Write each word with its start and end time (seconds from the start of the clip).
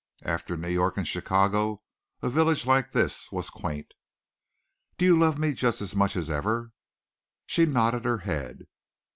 After 0.25 0.57
New 0.57 0.67
York 0.67 0.97
and 0.97 1.07
Chicago, 1.07 1.83
a 2.23 2.29
village 2.31 2.65
like 2.65 2.91
this 2.91 3.31
was 3.31 3.51
quaint. 3.51 3.93
"Do 4.97 5.05
you 5.05 5.15
love 5.15 5.37
me 5.37 5.51
just 5.53 5.79
as 5.79 5.95
much 5.95 6.15
as 6.15 6.27
ever?" 6.27 6.71
She 7.45 7.67
nodded 7.67 8.03
her 8.05 8.17
head. 8.17 8.65